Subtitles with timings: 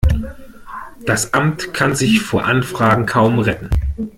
[1.05, 3.69] Das Amt kann sich vor Anfragen kaum retten.